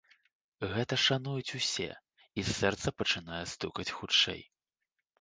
[0.71, 1.87] Гэта шануюць усе,
[2.39, 4.41] і сэрца пачынае стукаць хутчэй.